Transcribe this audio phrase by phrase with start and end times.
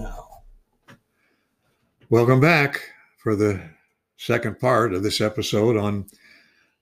[0.00, 0.28] Now,
[2.08, 2.80] Welcome back
[3.18, 3.60] for the
[4.16, 6.06] second part of this episode on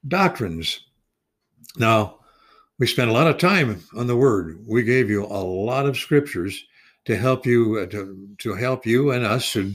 [0.07, 0.87] doctrines.
[1.77, 2.21] Now,
[2.79, 4.65] we spent a lot of time on the word.
[4.69, 6.65] We gave you a lot of scriptures
[7.07, 9.74] to help you uh, to, to help you and us to,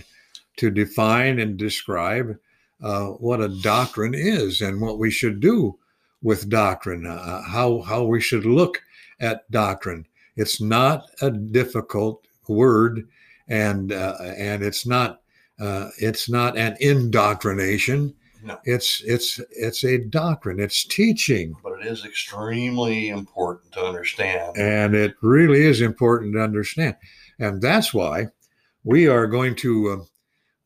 [0.57, 2.39] to define and describe
[2.81, 5.77] uh, what a doctrine is and what we should do
[6.21, 8.81] with doctrine, uh, how how we should look
[9.19, 10.07] at doctrine.
[10.37, 13.07] It's not a difficult word,
[13.47, 15.21] and uh, and it's not
[15.59, 18.13] uh, it's not an indoctrination.
[18.43, 18.59] No.
[18.65, 20.59] It's it's it's a doctrine.
[20.59, 24.57] It's teaching, but it is extremely important to understand.
[24.57, 26.95] and it really is important to understand.
[27.39, 28.27] And that's why
[28.83, 30.05] we are going to uh,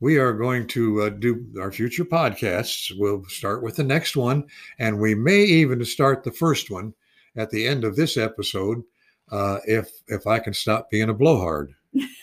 [0.00, 2.92] we are going to uh, do our future podcasts.
[2.96, 4.44] We'll start with the next one,
[4.78, 6.94] and we may even start the first one
[7.36, 8.82] at the end of this episode,
[9.30, 11.74] uh, if if I can stop being a blowhard.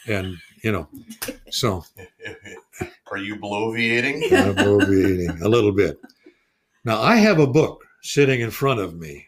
[0.08, 0.88] And you know,
[1.50, 1.84] so
[3.12, 4.32] Are you bloviating?
[4.34, 6.00] I'm bloviating a little bit.
[6.84, 9.28] Now, I have a book sitting in front of me,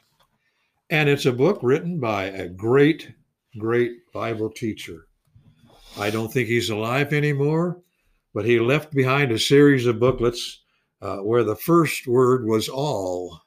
[0.89, 3.13] and it's a book written by a great,
[3.57, 5.07] great Bible teacher.
[5.97, 7.81] I don't think he's alive anymore,
[8.33, 10.61] but he left behind a series of booklets
[11.01, 13.41] uh, where the first word was all.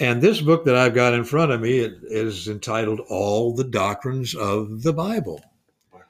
[0.00, 3.64] And this book that I've got in front of me it is entitled All the
[3.64, 5.40] Doctrines of the Bible.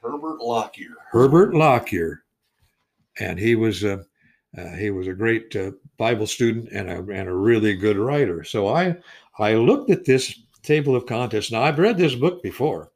[0.02, 0.96] By Herbert Lockyer.
[1.10, 2.24] Herbert Lockyer,
[3.18, 4.04] and he was a
[4.56, 8.44] uh, he was a great uh, Bible student and a and a really good writer.
[8.44, 8.96] So I
[9.38, 11.50] I looked at this table of contents.
[11.50, 12.90] Now I've read this book before,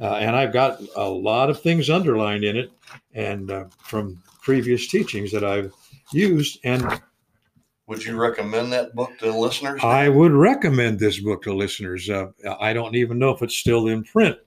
[0.00, 2.70] uh, and I've got a lot of things underlined in it,
[3.14, 5.72] and uh, from previous teachings that I've
[6.12, 6.60] used.
[6.64, 7.00] And
[7.88, 9.82] Would you recommend that book to listeners?
[9.82, 12.08] I would recommend this book to listeners.
[12.08, 12.28] Uh,
[12.60, 14.38] I don't even know if it's still in print,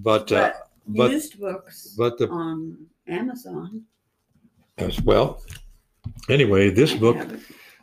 [0.00, 0.52] but uh,
[0.86, 2.76] but used books but the on
[3.08, 3.82] Amazon.
[4.78, 5.42] as well.
[6.28, 7.18] Anyway, this I book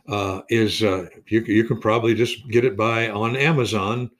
[0.08, 4.10] uh, is uh, you you can probably just get it by on Amazon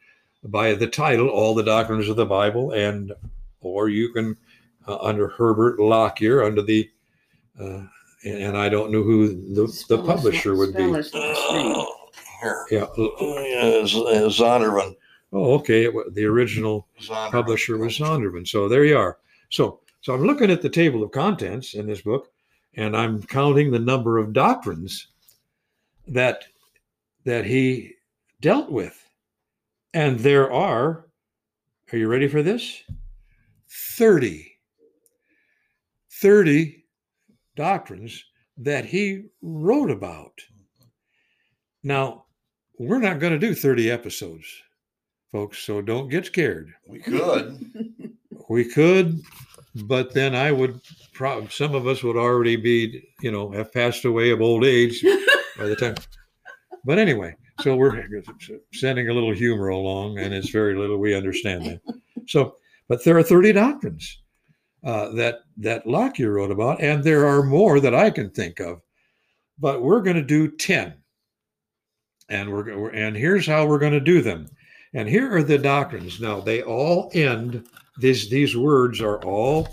[0.44, 3.12] by the title "All the Doctrines of the Bible," and
[3.60, 4.36] or you can
[4.88, 6.90] uh, under Herbert Lockyer under the
[7.60, 7.82] uh,
[8.24, 10.82] and, and I don't know who the, the publisher would be.
[10.82, 11.14] his last
[11.52, 11.86] name.
[12.40, 12.66] Here.
[12.70, 12.86] Yeah.
[12.96, 14.96] Yeah, Z- uh, Zondervan.
[15.32, 15.84] Oh, okay.
[15.84, 17.30] It The original Zondervan.
[17.30, 18.46] publisher was Zondervan.
[18.46, 19.18] So there you are.
[19.50, 22.28] So so I'm looking at the table of contents in this book,
[22.74, 25.08] and I'm counting the number of doctrines
[26.08, 26.44] that
[27.24, 27.94] that he
[28.40, 28.98] dealt with.
[29.94, 31.06] And there are,
[31.92, 32.82] are you ready for this?
[33.68, 34.48] 30.
[36.20, 36.84] 30
[37.56, 38.24] doctrines
[38.56, 40.32] that he wrote about.
[41.82, 42.24] Now,
[42.78, 44.46] we're not going to do 30 episodes,
[45.32, 46.72] folks, so don't get scared.
[46.86, 47.58] We could.
[48.48, 49.22] We could,
[49.86, 50.80] but then I would
[51.14, 55.02] probably some of us would already be, you know, have passed away of old age
[55.56, 55.94] by the time.
[56.84, 58.04] But anyway, so we're
[58.74, 60.98] sending a little humor along, and it's very little.
[60.98, 61.80] We understand that.
[62.26, 62.56] So,
[62.88, 64.18] but there are thirty doctrines
[64.84, 68.82] uh, that that Lockyer wrote about, and there are more that I can think of.
[69.58, 70.94] But we're going to do ten,
[72.28, 74.48] and we're, we're and here's how we're going to do them.
[74.94, 76.20] And here are the doctrines.
[76.20, 77.66] Now they all end.
[77.98, 79.68] These these words are all,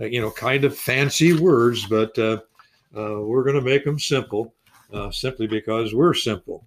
[0.00, 2.40] uh, you know, kind of fancy words, but uh,
[2.96, 4.54] uh, we're going to make them simple,
[4.92, 6.66] uh, simply because we're simple.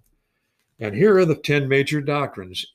[0.80, 2.66] And here are the ten major doctrines.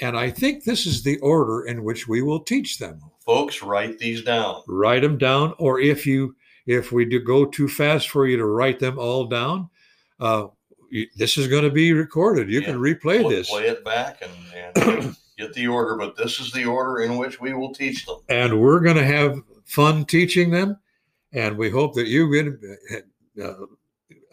[0.00, 3.00] And I think this is the order in which we will teach them.
[3.24, 4.62] Folks, write these down.
[4.68, 8.46] Write them down, or if you if we do go too fast for you to
[8.46, 9.70] write them all down,
[10.20, 10.48] uh,
[11.16, 12.50] this is going to be recorded.
[12.50, 13.48] You can replay We'll this.
[13.50, 17.40] Play it back and, and get the order, but this is the order in which
[17.40, 18.18] we will teach them.
[18.28, 20.78] and we're going to have fun teaching them.
[21.32, 22.72] And we hope that you
[23.42, 23.52] uh,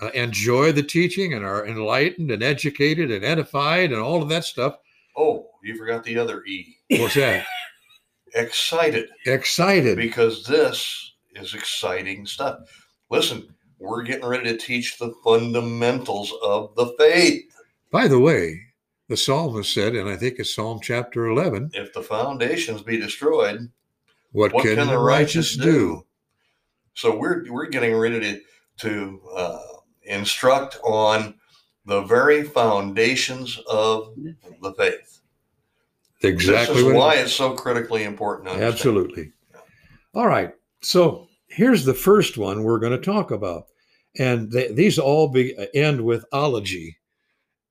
[0.02, 4.46] uh, enjoy the teaching and are enlightened and educated and edified and all of that
[4.46, 4.78] stuff.
[5.18, 6.78] Oh, you forgot the other E.
[6.92, 7.46] What's that?
[8.36, 9.10] Excited.
[9.26, 9.96] Excited.
[9.98, 12.60] because this is exciting stuff.
[13.12, 13.48] Listen,
[13.84, 17.44] we're getting ready to teach the fundamentals of the faith.
[17.92, 18.60] By the way,
[19.10, 23.70] the psalmist said, and I think it's Psalm chapter 11, If the foundations be destroyed,
[24.32, 26.06] what, what can, the righteous do?
[26.96, 28.42] So we're we're getting ready to
[28.78, 29.60] to uh,
[30.04, 31.36] instruct on
[31.86, 34.16] the very foundations of
[34.62, 35.20] the faith.
[36.22, 38.50] Exactly this is it why it's so critically important.
[38.50, 39.32] Absolutely.
[40.16, 40.54] All right.
[40.82, 43.68] So here's the first one we're going to talk about.
[44.20, 46.98] And th- these all be, end with ology.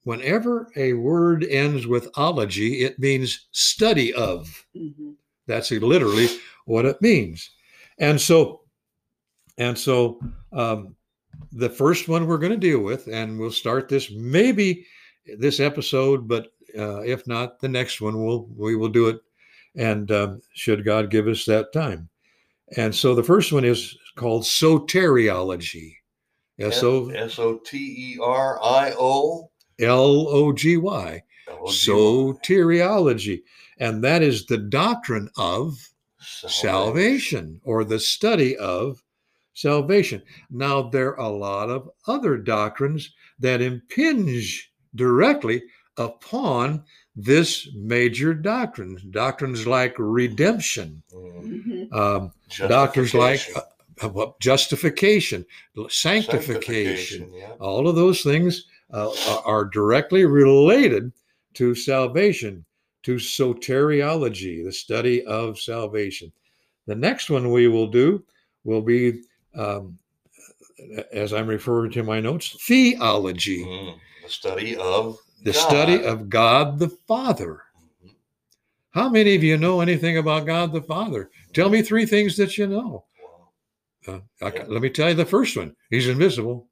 [0.05, 4.67] Whenever a word ends with ology, it means study of.
[4.77, 5.15] Mhm.
[5.47, 6.29] That's literally
[6.65, 7.51] what it means.
[7.99, 8.63] And so,
[9.59, 10.21] and so,
[10.53, 10.97] um,
[11.53, 14.87] the first one we're going to deal with, and we'll start this maybe
[15.39, 16.49] this episode, but
[16.79, 19.21] uh, if not, the next one we'll we will do it,
[19.77, 22.09] and um, should God give us that time.
[22.77, 25.97] And so the first one is called soteriology,
[26.59, 29.51] S O S O T E R I O.
[29.81, 31.97] L O G Y, L O G Y.
[31.97, 33.43] soteriology,
[33.79, 35.77] and that is the doctrine of
[36.21, 39.03] salvation or the study of
[39.55, 40.23] salvation.
[40.51, 45.63] Now, there are a lot of other doctrines that impinge directly
[45.97, 46.85] upon
[47.17, 48.99] this major doctrine.
[49.11, 51.89] Doctrines like redemption, Mm.
[51.91, 51.93] Mhm.
[51.93, 52.33] um,
[52.69, 53.63] doctrines like Justification.
[54.01, 55.45] What- justification,
[55.89, 55.91] sanctification.
[55.91, 57.53] Sanctification, yeah.
[57.61, 59.11] All of those things uh,
[59.45, 61.13] are- directly related
[61.55, 62.65] to salvation,
[63.05, 66.33] to soteriology, the study of salvation.
[66.87, 68.25] The next one we will do
[68.65, 69.23] will be,
[69.55, 69.99] um,
[71.13, 73.99] as I'm referring to my notes, theology, Mm.
[74.23, 75.59] The study of the God.
[75.69, 77.63] study of God the Father.
[78.05, 78.11] Mhm.
[78.91, 81.31] How many of you know anything about God the Father?
[81.53, 83.05] Tell me three things that you know.
[84.07, 85.75] Uh, I- let me tell you the first one.
[85.91, 86.69] He's invisible.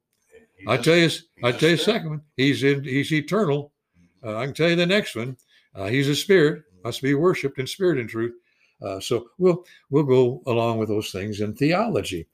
[0.57, 1.09] He I tell you,
[1.43, 2.21] I tell you, the second one.
[2.37, 2.83] He's in.
[2.83, 3.73] He's eternal.
[4.23, 5.37] Uh, I can tell you the next one.
[5.73, 8.33] Uh, he's a spirit, must be worshipped in spirit and truth.
[8.81, 12.27] Uh, so we'll we'll go along with those things in theology.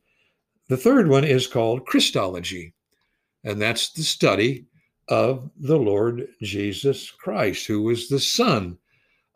[0.68, 2.74] The third one is called Christology,
[3.44, 4.66] and that's the study
[5.08, 8.78] of the Lord Jesus Christ, who was the Son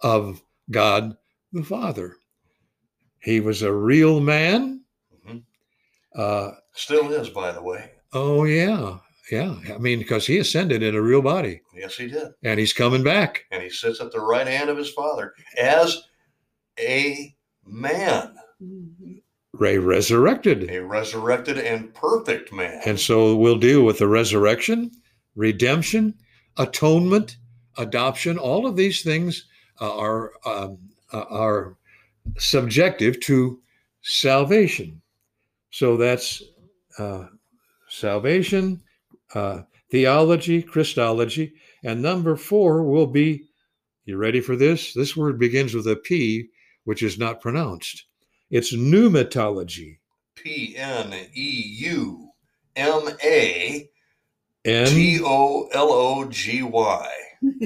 [0.01, 1.15] of God
[1.53, 2.17] the Father.
[3.19, 4.80] He was a real man.
[6.15, 7.91] Uh, Still is, by the way.
[8.13, 8.97] oh yeah,
[9.31, 9.55] yeah.
[9.73, 12.29] I mean, because he ascended in a real body, Yes, he did.
[12.43, 13.45] and he's coming back.
[13.51, 16.01] And he sits at the right hand of his father as
[16.79, 17.35] a
[17.65, 18.35] man.
[19.53, 20.69] Ray resurrected.
[20.69, 22.81] a resurrected and perfect man.
[22.85, 24.91] And so we'll deal with the resurrection,
[25.35, 26.15] redemption,
[26.57, 27.37] atonement,
[27.77, 28.37] adoption.
[28.37, 29.45] All of these things
[29.81, 30.77] uh, are um,
[31.13, 31.77] uh, are
[32.37, 33.59] subjective to
[34.01, 35.00] salvation.
[35.71, 36.43] So that's
[36.97, 37.25] uh,
[37.89, 38.81] salvation,
[39.33, 41.53] uh, theology, Christology,
[41.83, 43.45] and number four will be.
[44.05, 44.93] You ready for this?
[44.93, 46.49] This word begins with a P,
[46.85, 48.05] which is not pronounced.
[48.49, 49.99] It's pneumatology.
[50.35, 52.29] P N E U
[52.75, 53.89] M A
[54.65, 57.09] T O L O G Y.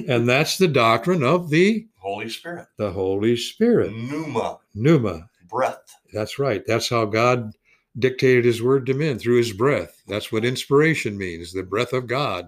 [0.07, 2.67] and that's the doctrine of the Holy Spirit.
[2.77, 5.29] the Holy Spirit, Pneuma, pneuma.
[5.49, 5.95] breath.
[6.13, 6.63] That's right.
[6.67, 7.53] That's how God
[7.97, 10.01] dictated His word to men through His breath.
[10.07, 12.47] That's what inspiration means, the breath of God,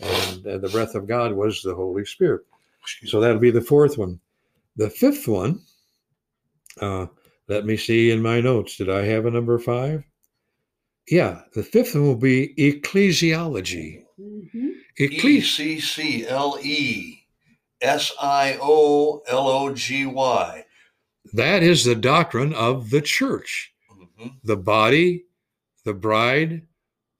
[0.00, 2.42] and uh, the breath of God was the Holy Spirit.
[3.06, 4.20] So that'll be the fourth one.
[4.76, 5.60] The fifth one.
[6.80, 7.06] Uh,
[7.48, 8.76] let me see in my notes.
[8.76, 10.04] Did I have a number five?
[11.08, 14.04] Yeah, the fifth one will be ecclesiology.
[14.20, 14.72] Mhm.
[14.98, 17.18] E C C L E
[17.80, 20.64] S I O L O G Y.
[21.32, 23.71] that is the doctrine of the church.
[24.44, 25.24] The body,
[25.84, 26.62] the bride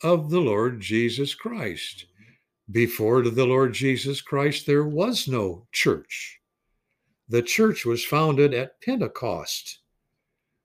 [0.02, 2.06] of the Lord Jesus Christ.
[2.70, 6.40] Before the Lord Jesus Christ, there was no church.
[7.28, 9.80] The church was founded at Pentecost,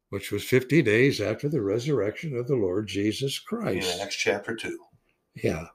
[0.10, 4.02] which was 50 days after the resurrection of the Lord Jesus In Christ.
[4.02, 4.78] Acts chapter 2.
[5.36, 5.68] Yeah,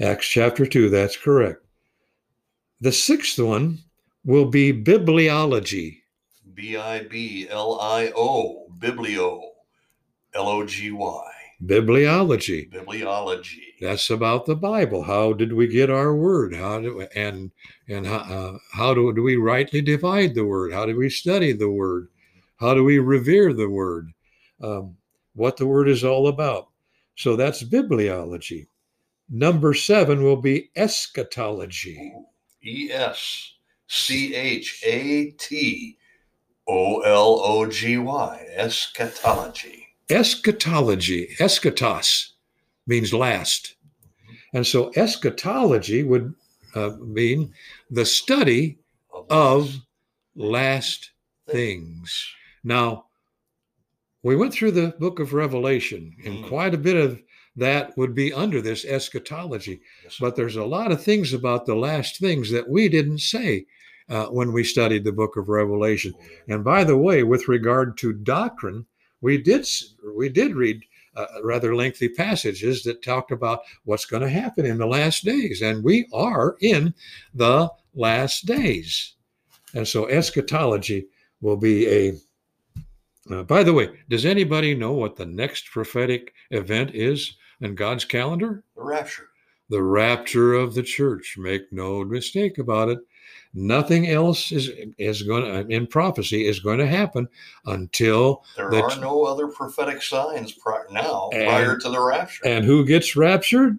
[0.00, 1.64] Acts chapter 2, that's correct.
[2.80, 3.78] The sixth one
[4.24, 5.98] will be bibliology.
[6.54, 9.40] B I B L I O, Biblio,
[10.34, 11.30] L O G Y,
[11.64, 12.70] Bibliology.
[12.70, 13.60] bibliology.
[13.80, 15.02] That's about the Bible.
[15.02, 16.54] How did we get our word?
[16.54, 17.50] How do and
[17.88, 20.72] and how, uh, how do, do we rightly divide the word?
[20.72, 22.08] How do we study the word?
[22.56, 24.10] How do we revere the word?
[24.62, 24.96] Um,
[25.34, 26.68] what the word is all about.
[27.16, 28.66] So that's bibliology.
[29.28, 32.12] Number seven will be eschatology.
[32.64, 33.52] E S
[33.88, 35.98] C H A T
[36.68, 39.83] O L O G Y, eschatology.
[40.14, 42.34] Eschatology, eschatos
[42.86, 43.74] means last.
[44.52, 46.34] And so eschatology would
[46.76, 47.52] uh, mean
[47.90, 48.78] the study
[49.28, 49.74] of
[50.36, 51.10] last
[51.48, 52.26] things.
[52.62, 53.06] Now,
[54.22, 56.48] we went through the book of Revelation, and Mm.
[56.48, 57.20] quite a bit of
[57.56, 59.80] that would be under this eschatology.
[60.20, 63.66] But there's a lot of things about the last things that we didn't say
[64.08, 66.14] uh, when we studied the book of Revelation.
[66.48, 68.86] And by the way, with regard to doctrine,
[69.24, 69.66] we did
[70.16, 70.78] we did read
[71.16, 75.62] uh, rather lengthy passages that talked about what's going to happen in the last days,
[75.62, 76.92] and we are in
[77.34, 79.14] the last days.
[79.74, 81.08] And so eschatology
[81.40, 82.02] will be a
[83.30, 88.04] Uh, by the way, does anybody know what the next prophetic event is in God's
[88.04, 88.62] calendar?
[88.76, 89.28] The rapture.
[89.70, 91.36] The rapture of the church.
[91.38, 92.98] Make no mistake about it.
[93.54, 97.28] Nothing else is is going to in prophecy is going to happen
[97.66, 102.46] until There The are no other prophetic signs pri- now And- prior to the rapture.
[102.46, 103.78] and who gets raptured?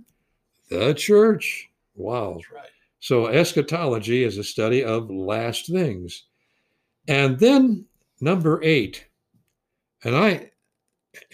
[0.69, 1.69] The church.
[1.95, 2.35] Wow.
[2.35, 2.69] That's right.
[2.99, 6.23] So eschatology is a study of last things.
[7.07, 7.85] And then
[8.21, 9.05] number 8.
[10.03, 10.51] And I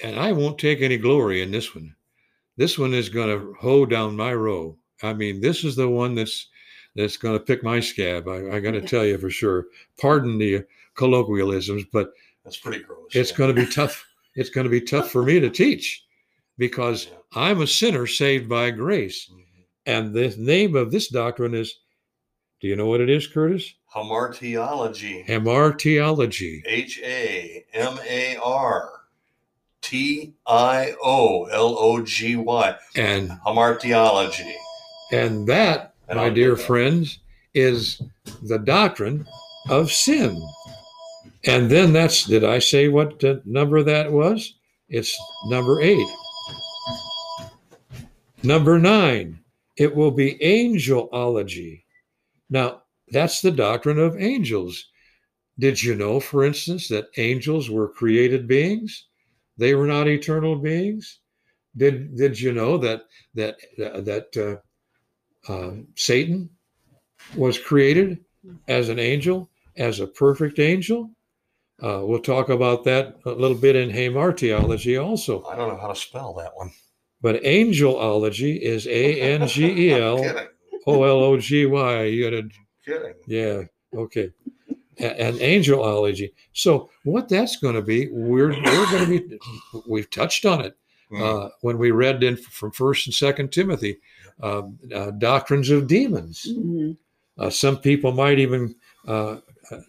[0.03, 1.96] and I won't take any glory in this one.
[2.58, 4.77] This one is going to hoe down my row.
[5.01, 6.48] I mean, this is the one that's
[6.95, 8.27] that's going to pick my scab.
[8.27, 9.65] I, I got to tell you for sure.
[10.00, 12.12] Pardon the colloquialisms, but
[12.43, 13.07] That's pretty gross.
[13.13, 13.38] it's yeah.
[13.38, 14.05] going to be tough.
[14.33, 16.05] It's going to be tough for me to teach
[16.57, 19.29] because I'm a sinner saved by grace.
[19.29, 19.43] Mhm.
[19.86, 21.79] And the name of this doctrine is,
[22.62, 23.74] do you know what it is, Curtis?
[23.93, 25.25] Hamartiology.
[25.27, 26.62] Hamartiology.
[26.65, 28.89] H A M A R
[29.81, 32.75] T I O L O G Y.
[32.95, 34.53] And Hamartiology.
[35.12, 37.20] and that, And my dear friends,
[37.53, 38.01] is
[38.44, 39.25] the doctrine
[39.70, 40.41] of sin.
[41.46, 44.56] And then that's did I say what the number that was?
[44.89, 46.08] It's number eight.
[48.44, 49.39] Number nine,
[49.77, 51.84] it will be angelology.
[52.50, 54.86] Now, that's the doctrine of angels.
[55.60, 59.06] Did you know, for instance, that angels were created beings?
[59.58, 61.20] They were not eternal beings.
[61.77, 64.62] Did Did you know that that that uh,
[65.48, 66.50] uh, Satan
[67.36, 68.19] was created
[68.67, 71.12] as an angel, as a perfect angel?
[71.81, 75.43] Uh, we'll talk about that a little bit in Hamartiology also.
[75.45, 76.71] I don't know how to spell that one.
[77.21, 80.24] But angelology is A N G E L.
[80.88, 82.03] O L O G Y.
[82.05, 82.50] You got to
[82.83, 83.13] Kidding.
[83.27, 83.62] yeah,
[83.95, 84.31] okay.
[84.98, 86.31] And angelology.
[86.53, 89.39] So what that's going to be, we're we're going to be.
[89.88, 90.75] We've touched on it
[91.12, 91.21] Mm.
[91.45, 93.98] uh, when we read in from First and Second Timothy,
[94.41, 96.45] uh, uh, doctrines of demons.
[96.50, 96.98] Mhm.
[97.38, 98.75] Uh, some people might even
[99.07, 99.38] uh,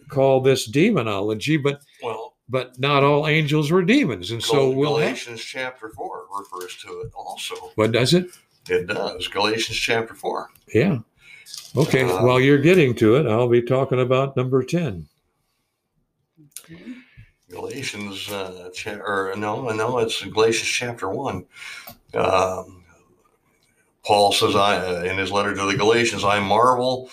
[0.09, 4.97] call this demonology, but well, but not all angels were demons, and so we'll.
[4.97, 7.55] Have, Galatians chapter 4 refers to it also.
[7.75, 8.27] what does it?
[8.69, 9.27] It does.
[9.27, 10.49] Galatians chapter 4.
[10.73, 10.99] Yeah.
[11.75, 12.03] Okay.
[12.03, 15.07] Uh, While you're getting to it, I'll be talking about number ten.
[17.49, 21.45] Galatians, uh, cha- or no, no, it's Galatians chapter one.
[22.13, 22.82] Um,
[24.03, 27.09] Paul says, "I uh, in his letter to the Galatians, I marvel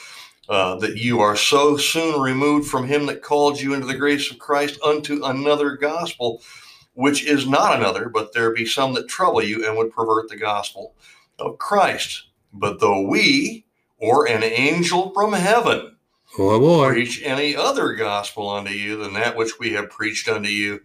[0.48, 4.30] uh, that you are so soon removed from him that called you into the grace
[4.30, 6.42] of Christ unto another gospel,
[6.94, 10.36] which is not another, but there be some that trouble you and would pervert the
[10.36, 10.94] gospel
[11.38, 12.24] of Christ.
[12.52, 13.64] But though we
[13.98, 15.96] or an angel from heaven."
[16.38, 20.80] Oh preach any other gospel unto you than that which we have preached unto you,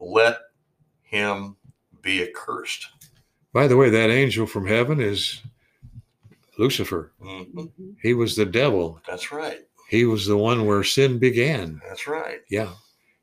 [0.00, 0.38] let
[1.02, 1.56] him
[2.00, 2.88] be accursed.
[3.52, 5.42] By the way, that angel from heaven is
[6.58, 7.12] Lucifer.
[7.20, 7.52] Mhm.
[7.52, 7.96] Mhm.
[8.02, 9.00] He was the devil.
[9.06, 9.60] That's right.
[9.88, 11.80] He was the one where sin began.
[11.86, 12.40] That's right.
[12.48, 12.72] Yeah.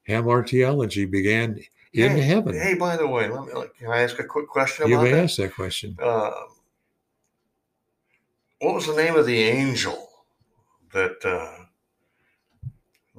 [0.07, 2.53] Hamartiology began in hey, heaven.
[2.53, 5.11] Hey, by the way, let me, can I ask a quick question you about may
[5.11, 5.23] that?
[5.23, 5.97] ask that question.
[5.99, 6.31] Uh,
[8.59, 10.09] what was the name of the angel
[10.93, 11.63] that uh,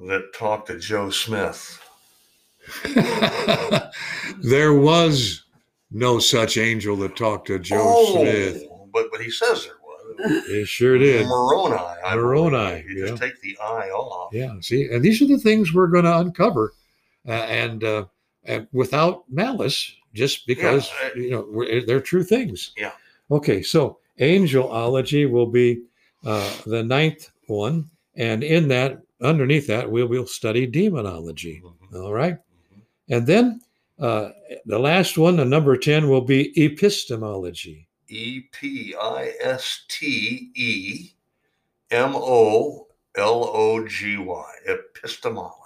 [0.07, 1.79] that talked to Joe Smith?
[4.43, 5.43] there was
[5.91, 8.63] no such angel that talked to Joe oh, Smith.
[8.93, 10.49] But but he says there was.
[10.49, 11.27] It sure did.
[11.27, 11.75] Moroni.
[12.03, 12.83] I Moroni.
[12.87, 14.33] You just take the eye off.
[14.33, 14.55] Yeah.
[14.61, 16.73] See, and these are the things we're going to uncover,
[17.27, 18.05] uh, and, uh,
[18.43, 22.73] and without malice, just because Yeah, I- you know we're, they're true things.
[22.77, 22.91] Yeah.
[23.29, 23.61] Okay.
[23.61, 25.83] So angelology will be
[26.25, 31.63] uh, the ninth one, and in that, underneath that, we will study demonology.
[31.63, 32.03] Mhm.
[32.03, 32.35] All right.
[32.35, 32.81] Mhm.
[33.09, 33.61] And then
[34.01, 34.31] uh,
[34.65, 37.87] the last one, the number 10, will be epistemology.
[38.07, 41.11] E P I S T E
[41.91, 45.61] M O L O G Y, epistemology.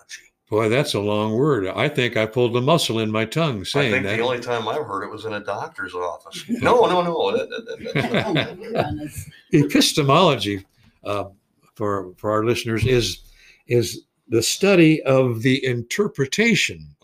[0.49, 1.65] Boy, that's a long word.
[1.67, 3.97] I think I pulled a muscle in my tongue saying that.
[3.97, 4.17] I think that.
[4.17, 6.43] the only time I've heard it was in a doctor's office.
[6.49, 7.47] No, no, no.
[9.53, 10.63] Epistemology,
[11.03, 11.25] uh,
[11.73, 13.21] for, for our listeners, is,
[13.67, 16.95] is the study of the interpretation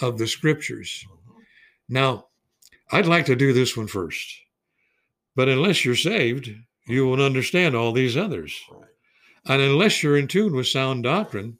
[0.00, 1.06] of the scriptures.
[1.88, 2.26] Now,
[2.90, 4.26] I'd like to do this one first,
[5.34, 6.50] but unless you're saved,
[6.86, 8.58] you won't understand all these others.
[9.44, 11.58] And unless you're in tune with sound doctrine,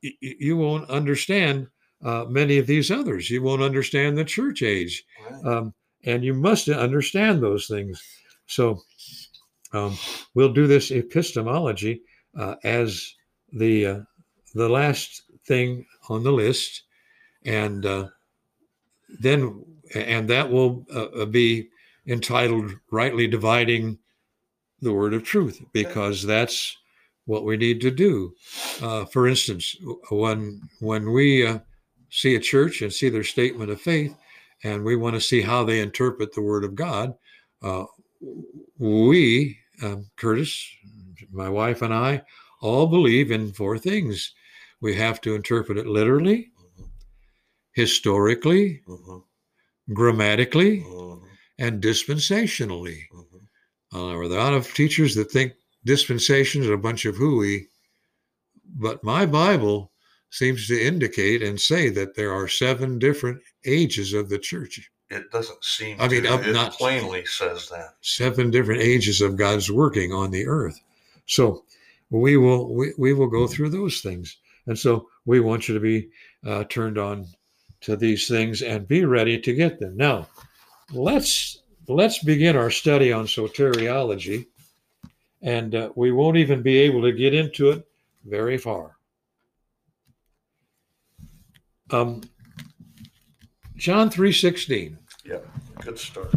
[0.00, 1.68] you won't understand
[2.04, 3.30] uh, many of these others.
[3.30, 5.04] You won't understand the church age.
[5.44, 8.02] Um, and you must understand those things.
[8.46, 8.80] So
[9.72, 9.96] um,
[10.34, 12.02] we'll do this epistemology
[12.38, 13.14] uh, as
[13.52, 14.00] the uh,
[14.54, 16.82] the last thing on the list.
[17.44, 18.08] And uh,
[19.20, 21.68] then and that will uh, be
[22.06, 23.98] entitled rightly dividing
[24.80, 26.76] the word of truth because that's
[27.26, 28.34] what we need to do.
[28.80, 29.76] Uh, for instance
[30.10, 31.58] when when we uh,
[32.10, 34.16] see a church and see their statement of faith
[34.64, 37.14] and we want to see how they interpret the word of god
[37.62, 37.84] uh,
[38.78, 40.68] we um, curtis
[41.32, 42.22] my wife and i
[42.62, 44.32] all believe in four things.
[44.80, 46.51] We have to interpret it literally
[47.72, 49.22] historically mhm,
[49.92, 51.22] grammatically mhm,
[51.58, 53.26] and dispensationally mhm.
[53.94, 55.52] Uh, there are a lot of teachers that think
[55.84, 57.68] dispensations are a bunch of hooey,
[58.74, 59.92] but my Bible
[60.30, 65.30] seems to indicate and say that there are seven different ages of the church, It
[65.30, 66.00] doesn't seem.
[66.00, 66.40] I mean, to.
[66.48, 67.96] It not- plainly says that.
[68.00, 70.80] seven different ages of God's working on the earth.
[71.26, 71.66] So
[72.08, 75.80] we will we, we will go through those things, and so we want you to
[75.80, 76.08] be
[76.46, 77.26] uh, turned on
[77.82, 79.96] to these things and be ready to get them.
[79.96, 80.28] Now,
[80.92, 84.46] let's let's begin our study on soteriology,
[85.42, 87.86] and uh, we won't even be able to get into it
[88.24, 88.96] very far.
[91.90, 92.22] Um,
[93.76, 94.98] John three sixteen.
[95.24, 95.38] Yeah,
[95.82, 96.32] Good start.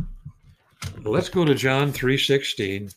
[1.04, 2.96] Let's go to John 3:16.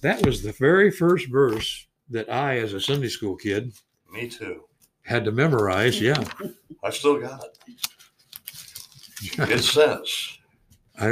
[0.00, 3.72] That was the very first verse that I as a Sunday school kid
[4.12, 4.67] Me too.
[5.08, 6.00] Had to memorize.
[6.00, 6.22] Yeah.
[6.84, 7.58] I still got it.
[9.50, 10.38] It says,
[11.00, 11.08] I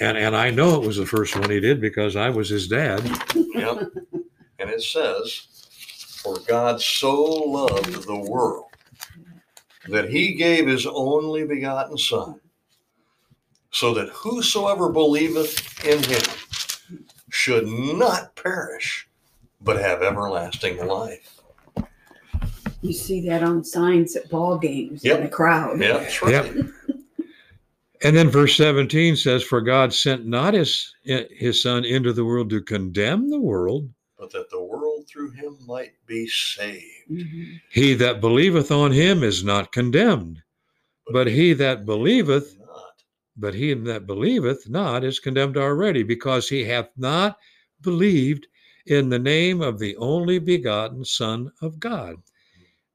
[0.00, 2.68] and, and I know it was the first one he did because I was his
[2.68, 3.02] dad.
[3.34, 3.90] yep.
[4.58, 5.46] And it says,
[6.22, 8.66] For God so loved the world
[9.88, 12.40] that he gave his only begotten Son,
[13.70, 17.00] so that whosoever believeth in him
[17.30, 19.08] should not perish,
[19.60, 21.41] but have everlasting life.
[22.82, 25.16] You see that on signs at ball games Yep.
[25.18, 25.80] in the crowd.
[25.80, 26.54] Yeah, that's right.
[28.04, 32.50] And then verse 17 says, For God sent not his, his son into the world
[32.50, 33.88] to condemn the world.
[34.18, 36.82] But that the world through him might be saved.
[37.10, 37.60] Mhm.
[37.70, 40.42] He that believeth on him is not condemned,
[41.12, 43.02] but he that believeth not.
[43.36, 47.38] But he that believeth not is condemned already, because he hath not
[47.82, 48.48] believed
[48.86, 52.16] in the name of the only begotten Son of God.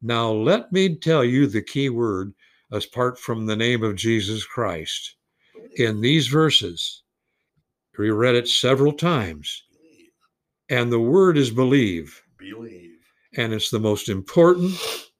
[0.01, 2.33] Now, let me tell you the key word
[2.71, 5.15] apart from the name of Jesus Christ.
[5.75, 7.03] In these verses,
[7.97, 9.63] we read it several times,
[10.69, 12.21] and the word is believe.
[12.37, 12.99] Believe.
[13.35, 14.75] And it's the most important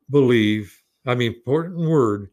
[0.10, 2.30] believe, I mean, important word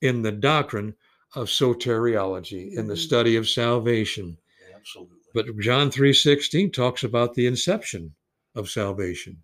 [0.00, 0.94] in the doctrine
[1.34, 2.98] of soteriology, in the Mhm.
[2.98, 4.38] study of salvation.
[4.74, 5.16] Absolutely.
[5.34, 8.14] But John 3:16 talks about the inception
[8.54, 9.42] of salvation.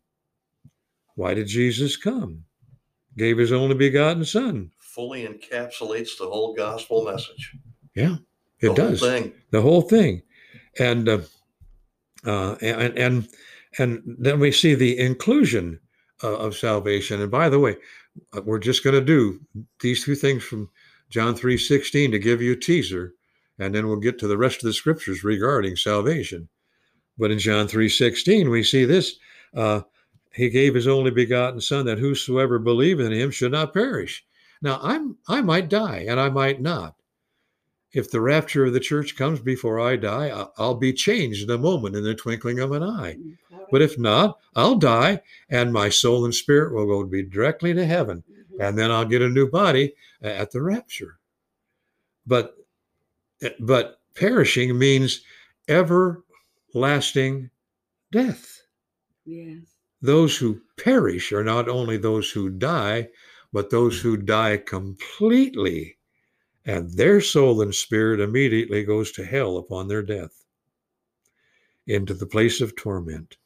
[1.17, 2.45] Why did Jesus come?
[3.17, 4.71] Gave his only begotten son.
[4.79, 7.55] fully encapsulates the whole gospel message.
[7.95, 8.17] Yeah,
[8.61, 9.01] it the whole does.
[9.01, 9.33] thing.
[9.51, 10.23] the whole thing
[10.79, 11.21] and uh,
[12.27, 13.29] uh, and and
[13.79, 15.79] and then we see the inclusion
[16.23, 17.77] uh, of salvation and by the way
[18.37, 19.41] uh, we're just going to do
[19.81, 20.71] these two things from
[21.11, 23.15] john 3.16 to give you a teaser
[23.59, 26.49] and then we'll get to the rest of the scriptures regarding salvation
[27.19, 29.17] but in john 3.16 we see this
[29.57, 29.81] uh,
[30.35, 34.25] he gave his only begotten son that whosoever believeth in him should not perish
[34.61, 36.97] now i'm i might die and i might not
[37.93, 41.59] if the rapture of the church comes before I die, I'll be changed in a
[41.59, 43.17] moment in the twinkling of an eye.
[43.21, 43.37] Mm,
[43.71, 47.85] but if not, I'll die and my soul and spirit will go be directly to
[47.85, 48.25] heaven.
[48.31, 48.67] Mhm.
[48.67, 51.19] And then I'll get a new body uh, at the rapture.
[52.27, 52.57] But
[53.45, 55.23] uh, but perishing means
[55.69, 57.51] everlasting
[58.11, 58.63] death.
[59.25, 59.72] Yes.
[60.03, 63.09] Those who perish are not only those who die,
[63.53, 65.97] but those who die completely
[66.65, 70.45] and their soul and spirit immediately goes to hell upon their death
[71.87, 73.37] into the place of torment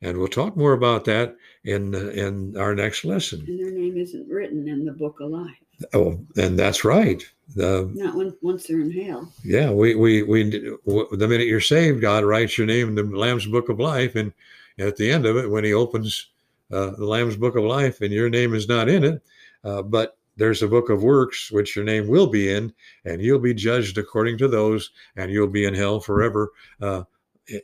[0.00, 4.28] and we'll talk more about that in in our next lesson And their name isn't
[4.28, 5.56] written in the book of life.
[5.94, 7.22] oh and that's right
[7.56, 9.32] the Not when, once they're in hell.
[9.42, 13.46] yeah we we we the minute you're saved god writes your name in the lamb's
[13.46, 14.32] book of life and
[14.78, 16.28] at the end of it when he opens
[16.70, 19.22] uh, the lamb's book of life and your name is not in it
[19.64, 22.72] uh, but there's a book of works which your name will be in
[23.04, 27.02] and you'll be judged according to those and you'll be in hell forever uh,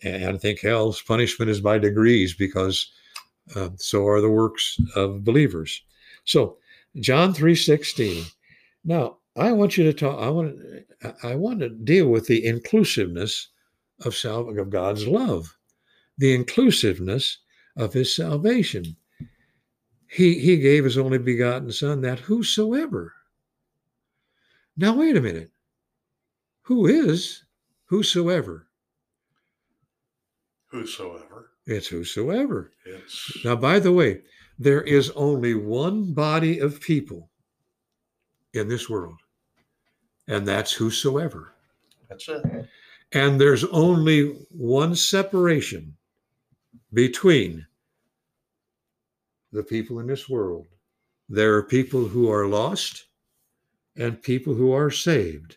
[0.03, 2.93] and i think hell's punishment is by degrees because
[3.55, 5.83] uh, so are the works of believers.
[6.25, 6.57] So
[7.01, 8.25] john 3.16
[8.85, 12.47] now i want you to talk i want to i want to deal with the
[12.47, 13.49] inclusiveness
[14.05, 15.57] of sal- of god's love
[16.19, 17.39] the inclusiveness
[17.77, 18.97] of his salvation.
[20.09, 23.15] He he gave his only begotten son that whosoever
[24.77, 25.51] now wait a minute.
[26.63, 27.45] Who is
[27.87, 28.67] whosoever?
[30.67, 31.51] Whosoever.
[31.67, 32.73] it's whosoever.
[32.85, 34.23] It's now by the way
[34.59, 37.31] there is only one body of people
[38.53, 39.19] in this world
[40.27, 41.55] and that's whosoever.
[42.09, 42.69] That's it.
[43.13, 45.97] and there's only one separation
[46.95, 47.67] between
[49.53, 50.67] the people in this world.
[51.29, 53.07] There are people who are lost
[53.97, 55.57] and people who are saved.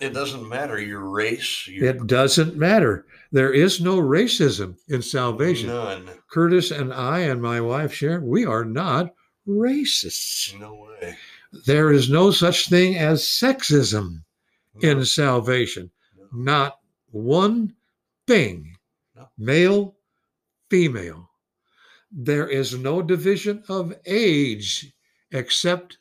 [0.00, 1.66] It doesn't matter your race.
[1.66, 3.06] Your, It doesn't matter.
[3.32, 5.68] There is no racism in salvation.
[5.70, 6.08] None.
[6.30, 9.12] Curtis and I and my wife Sharon, we are not
[9.46, 10.58] racists.
[10.58, 11.16] No way.
[11.66, 14.22] There is no such thing as sexism
[14.82, 14.90] No.
[14.90, 15.90] in salvation.
[16.16, 16.26] No.
[16.32, 16.78] Not
[17.10, 17.74] one
[18.26, 18.76] thing.
[19.16, 19.28] No.
[19.38, 19.94] Male,
[20.70, 21.30] female.
[22.10, 24.92] There is no division of age
[25.30, 25.98] except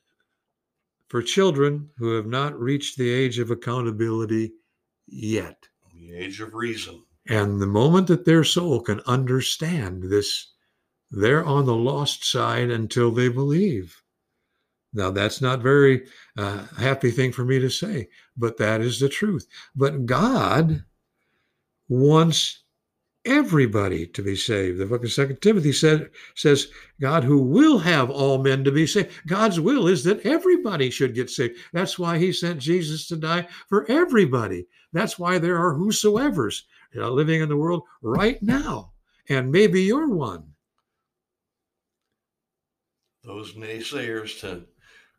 [1.07, 4.53] for children who have not reached the age of accountability
[5.07, 5.67] yet.
[5.93, 7.03] The age of reason.
[7.27, 10.53] And the moment that their soul can understand this,
[11.11, 14.01] they're on the lost side until they believe.
[14.93, 19.09] Now, that's not very uh, happy thing for me to say, but that is the
[19.09, 19.47] truth.
[19.75, 20.83] But God
[21.89, 22.63] wants
[23.27, 24.79] everybody to be saved.
[24.79, 26.67] The book of Second Timothy said, says,
[26.99, 29.11] God who will have all men to be saved.
[29.27, 31.57] God's will is that everybody should get saved.
[31.73, 34.65] That's why he sent Jesus to die for everybody.
[34.93, 38.93] That's why there are whosoever's you know, living in the world right now.
[39.29, 40.53] And maybe you're one.
[43.23, 44.63] Those naysayers to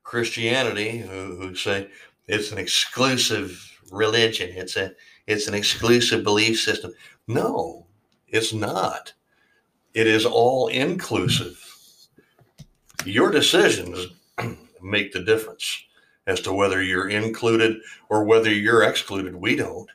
[0.02, 1.90] Christianity who, who say
[2.26, 4.50] it's an exclusive religion.
[4.54, 4.92] It's a
[5.26, 6.92] it's an exclusive belief system.
[7.26, 7.86] No,
[8.28, 9.12] it's not.
[9.94, 11.64] It is all inclusive.
[13.04, 14.06] Your decisions
[14.82, 15.84] make the difference
[16.26, 19.34] as to whether you're included or whether you're excluded.
[19.34, 19.90] We don't.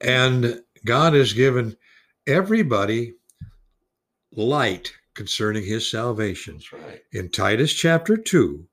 [0.00, 1.76] And God has given
[2.26, 3.14] everybody
[4.32, 6.54] light concerning his salvation.
[6.54, 7.02] That's right.
[7.12, 8.66] In Titus chapter 2,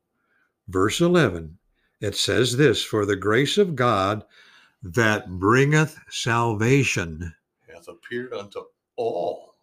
[0.67, 1.58] verse 11,
[2.01, 4.23] it says this For the grace of God
[4.82, 7.34] that bringeth salvation.
[7.89, 8.62] Appeared unto
[8.95, 9.56] all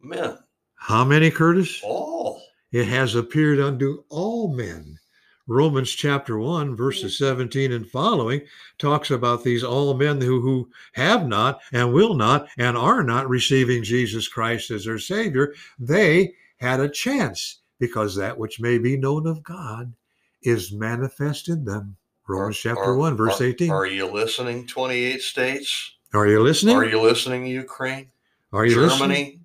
[0.00, 0.38] men.
[0.74, 1.80] How many, Curtis?
[1.82, 2.42] All.
[2.72, 4.98] It has appeared unto all men.
[5.46, 8.42] Romans chapter 1, verses 17 and following
[8.76, 13.28] talks about these all men who, who have not and will not and are not
[13.28, 15.54] receiving Jesus Christ as their Savior.
[15.78, 19.94] They had a chance because that which may be known of God
[20.42, 21.96] is manifest in them.
[22.28, 23.70] Romans Are- chapter are- 1, verse are- 18.
[23.70, 25.92] Are you listening, 28 states?
[26.14, 26.76] Are you listening?
[26.76, 28.10] Are you listening, Ukraine?
[28.52, 28.90] Are you Germany?
[28.90, 29.44] listening?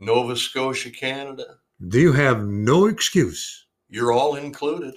[0.00, 1.58] Nova Scotia, Canada?
[1.88, 3.66] Do you have no excuse?
[3.88, 4.94] You're all included.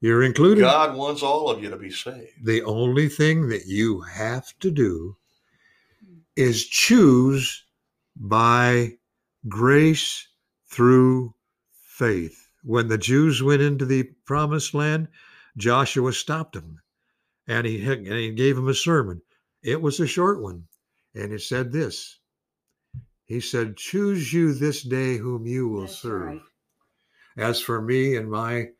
[0.00, 0.60] You're included.
[0.60, 2.44] God wants all of you to be saved.
[2.44, 5.16] the only thing that you have to do
[6.36, 7.64] is choose
[8.14, 8.92] by
[9.48, 10.28] grace
[10.70, 11.34] through
[11.72, 12.48] faith.
[12.62, 15.08] When the Jews went into the promised land,
[15.56, 16.80] Joshua stopped them
[17.48, 19.20] and he, and he gave them a sermon.
[19.62, 20.64] It was a short one.
[21.14, 22.18] And it said this
[23.24, 26.26] He said, Choose you this day whom you will That's serve.
[26.26, 26.40] right.
[27.36, 28.70] As for me and my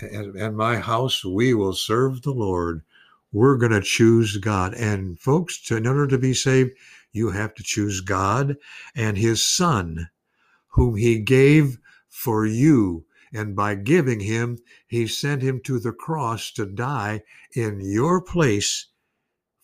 [0.00, 2.82] and, and my house, we will serve the Lord.
[3.32, 4.74] We're going to choose God.
[4.74, 6.72] And folks, to, in order to be saved,
[7.12, 8.56] you have to choose God
[8.94, 10.10] and His Son,
[10.68, 13.04] whom He gave for you.
[13.32, 17.22] And by giving Him, He sent Him to the cross to die
[17.54, 18.86] in your place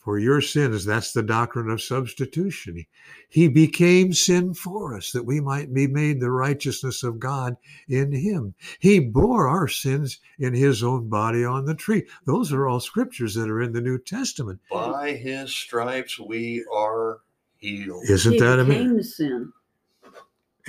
[0.07, 0.85] for your sins.
[0.85, 2.87] That's the doctrine of substitution.
[3.29, 7.57] He became sin for us that we might be made the righteousness of God
[7.89, 8.55] in him.
[8.79, 12.07] He bore our sins in his own body on the tree.
[12.25, 14.61] Those are all scriptures that are in the New Testament.
[14.71, 17.19] By his stripes we are
[17.57, 18.05] healed.
[18.09, 18.85] Isn't He that amazing?
[18.85, 19.53] became sin.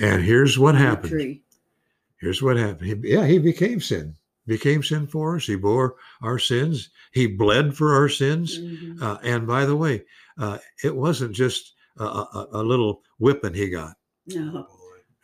[0.00, 1.12] And here's what happened.
[1.12, 1.42] tree.
[2.20, 3.04] Here's what happened.
[3.04, 4.16] He, yeah, he became sin.
[4.48, 5.44] Became sin for us.
[5.46, 6.88] He bore our sins.
[7.12, 8.58] He bled for our sins.
[8.58, 9.00] Mhm.
[9.00, 10.04] Uh, and by the way,
[10.38, 13.94] uh, it wasn't just a, a, a little whipping he got.
[14.26, 14.66] No.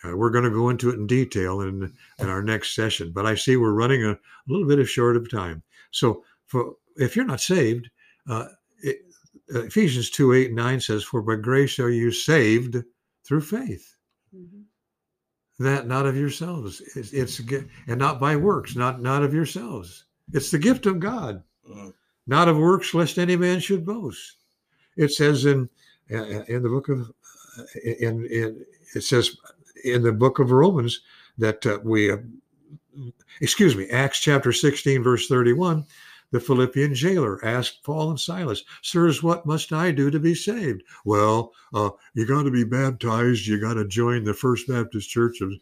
[0.04, 3.24] Uh, we're going to go into it in detail in, in our next session, but
[3.24, 5.62] I see we're running a, a little bit of short of time.
[5.90, 7.88] So, for if you're not saved,
[8.28, 8.48] uh,
[8.82, 8.98] it,
[9.48, 12.76] Ephesians 2 8 and 9 says, For by grace are you saved
[13.26, 13.96] through faith,
[14.36, 14.64] Mhm.
[15.58, 16.80] That not of yourselves.
[16.96, 17.40] It's, it's
[17.86, 20.04] and not by works, not, not of yourselves.
[20.32, 21.94] It's the gift of God, Mm.
[22.26, 24.36] not of works, lest any man should boast.
[24.96, 25.68] It says in
[26.12, 27.10] uh, in the book of
[27.82, 29.38] in, in it says
[29.82, 31.00] in the book of Romans
[31.38, 32.18] that uh, we, uh,
[33.40, 35.86] excuse me, Acts chapter 16, verse 31,
[36.34, 40.82] the Philippian jailer asked Paul and Silas, Sirs, what must I do to be saved?
[41.04, 43.46] Well, uh, you got to be baptized.
[43.46, 45.52] You got to join the First Baptist Church of,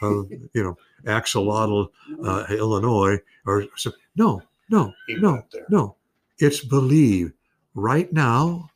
[0.00, 1.88] of you know, Axolotl,
[2.24, 3.18] uh, Illinois.
[3.46, 3.90] Or so.
[4.14, 5.96] No, no, no, no.
[6.38, 7.32] It's believe.
[7.74, 8.70] Right now,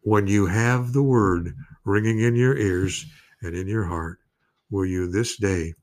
[0.00, 3.04] when you have the word ringing in your ears
[3.42, 4.18] and in your heart,
[4.70, 5.74] will you this day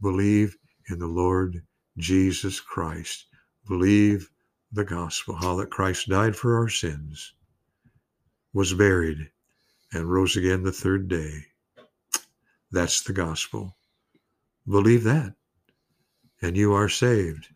[0.00, 0.56] believe
[0.88, 1.62] in the Lord
[1.98, 3.26] Jesus Christ?
[3.70, 4.28] Believe
[4.72, 7.34] the gospel, how that Christ died for our sins,
[8.52, 9.30] was buried,
[9.92, 11.30] and rose again the third day.
[12.72, 13.76] That's the gospel.
[14.68, 15.34] Believe that,
[16.42, 17.46] and you are saved.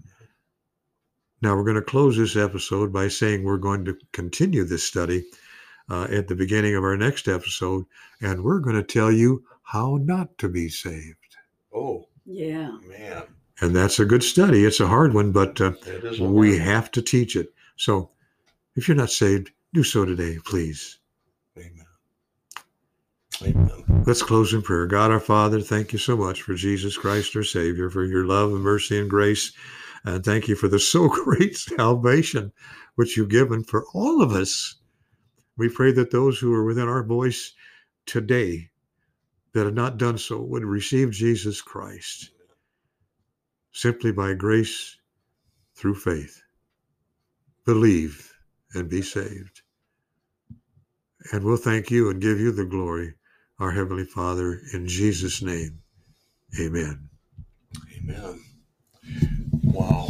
[1.42, 5.24] Now, we're going to close this episode by saying we're going to continue this study
[5.90, 7.86] uh, at the beginning of our next episode,
[8.20, 11.36] and we're going to tell you how not to be saved.
[11.74, 12.78] Oh Yeah.
[12.86, 13.24] man,
[13.60, 14.64] And that's a good study.
[14.64, 16.20] It's a hard one, but uh, it is.
[16.20, 17.52] a we have to teach it.
[17.76, 18.10] So
[18.74, 20.98] if you're not saved, do so today, please.
[21.56, 21.86] Amen.
[23.42, 24.02] Amen.
[24.06, 24.86] Let's close in prayer.
[24.86, 28.52] God our Father, thank you so much for Jesus Christ, our Savior, for your love
[28.52, 29.52] and mercy and grace.
[30.04, 32.52] And thank you for the so great salvation
[32.96, 34.76] which you've given for all of us.
[35.56, 37.52] We pray that those who are within our voice
[38.06, 38.70] today
[39.52, 42.30] that have not done so would receive Jesus Christ
[43.74, 44.96] simply by grace
[45.74, 46.40] through faith.
[47.66, 48.32] Believe
[48.72, 49.60] and be saved.
[51.32, 53.14] And we'll thank you and give you the glory
[53.60, 55.78] our Heavenly Father, in Jesus' name.
[56.60, 57.08] Amen.
[57.96, 58.40] Amen.
[59.62, 60.08] Wow.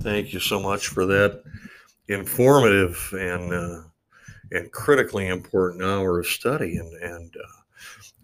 [0.00, 1.42] Thank you so much for that
[2.08, 3.82] informative and uh,
[4.52, 6.76] and critically important hour of study.
[6.76, 7.60] And and uh,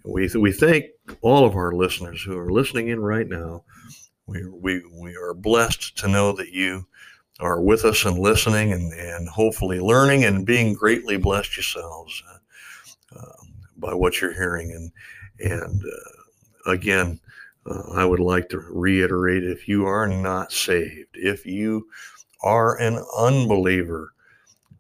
[0.04, 0.86] we we thank
[1.20, 3.64] all of our listeners who are listening in right now.
[4.26, 6.86] We we we are blessed to know that you
[7.38, 13.18] are with us and listening and and hopefully learning and being greatly blessed yourselves uh,
[13.18, 13.36] uh,
[13.76, 14.72] by what you're hearing.
[14.72, 17.20] And and uh, again
[17.66, 21.86] uh, I would like to reiterate if you are not saved, if you
[22.42, 24.12] are an unbeliever,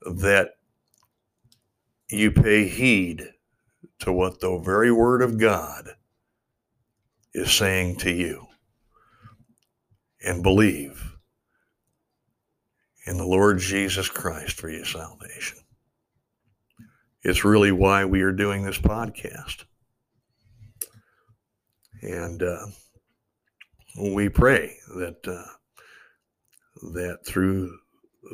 [0.02, 0.56] that
[2.08, 3.28] you pay heed
[4.00, 5.88] to what the very word of God
[7.34, 8.46] is saying to you
[10.26, 11.16] and believe
[13.06, 15.58] in the Lord Jesus Christ for your salvation.
[17.22, 19.64] It's really why we are doing this podcast.
[22.02, 22.66] And uh,
[24.00, 25.50] we pray that uh,
[26.92, 27.78] that through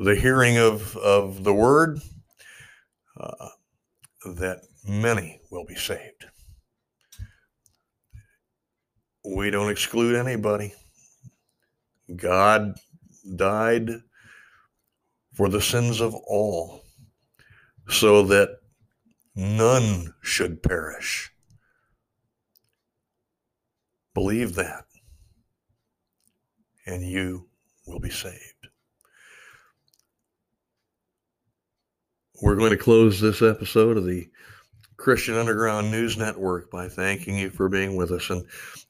[0.02, 2.00] the hearing of, of the word,
[3.18, 3.48] uh,
[4.34, 6.26] that many will be saved.
[9.24, 10.72] We don't exclude anybody.
[12.16, 12.74] God
[13.36, 13.90] died
[15.34, 16.84] for the sins of all,
[17.88, 18.58] so that
[19.34, 21.32] none should perish.
[24.14, 24.84] Believe that,
[26.86, 27.48] and you
[27.86, 28.68] will be saved.
[32.42, 34.28] We're going to close this episode of the
[35.02, 38.46] Christian Underground News Network by thanking you for being with us and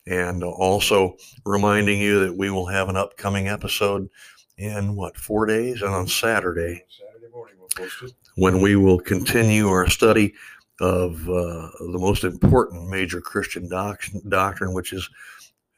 [0.07, 4.11] and also reminding you that we will have an upcoming episode
[4.59, 8.13] in what four days and on Saturday Saturday morning we'll post it.
[8.37, 10.35] when we will continue our study
[10.81, 15.09] of uh, the most important major Christian doc- doctrine, which is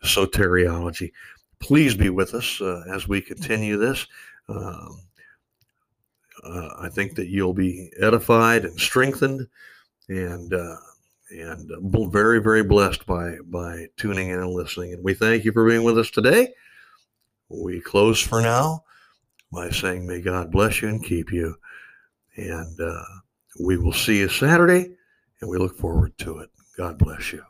[0.03, 1.13] soteriology.
[1.61, 4.07] Please be with us uh, as we continue this.
[4.49, 5.01] Um,
[6.43, 9.47] uh, I think that you'll be edified and strengthened,
[10.09, 10.77] and uh,
[11.31, 14.95] and uh, very very blessed by by tuning in and listening.
[14.95, 16.53] And we thank you for being with us today.
[17.49, 18.85] We close for now
[19.53, 21.57] by saying, "May God bless you and keep you."
[22.37, 23.05] And uh,
[23.61, 24.97] we will see you Saturday,
[25.41, 26.51] and we look forward to it.
[26.77, 27.45] God bless you.